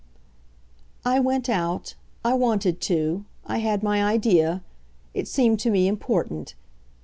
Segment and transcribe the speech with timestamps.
[1.05, 1.93] "I went out
[2.25, 3.23] I wanted to.
[3.45, 4.63] I had my idea.
[5.13, 6.55] It seemed to me important.